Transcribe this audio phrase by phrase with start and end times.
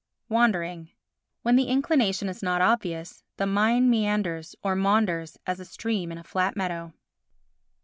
[0.29, 0.89] Wandering
[1.43, 6.17] When the inclination is not obvious, the mind meanders, or maunders, as a stream in
[6.17, 6.95] a flat meadow.